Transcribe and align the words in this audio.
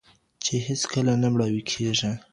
چې 0.43 0.53
هېڅکله 0.67 1.13
نه 1.21 1.27
مړاوی 1.33 1.63
کېږي. 1.71 2.11